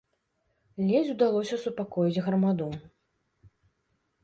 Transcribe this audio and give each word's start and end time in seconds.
Ледзь 0.87 1.11
удалося 1.15 1.59
супакоіць 1.65 2.23
грамаду. 2.29 2.69